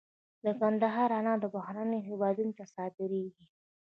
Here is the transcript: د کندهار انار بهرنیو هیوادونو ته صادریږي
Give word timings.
د 0.43 0.45
کندهار 0.59 1.09
انار 1.19 1.39
بهرنیو 1.55 2.05
هیوادونو 2.09 2.51
ته 2.59 2.65
صادریږي 2.75 3.45